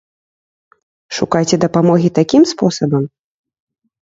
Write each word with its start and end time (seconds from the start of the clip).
Шукайце 1.17 1.55
дапамогі 1.65 2.09
такім 2.21 2.43
спосабам? 2.53 3.03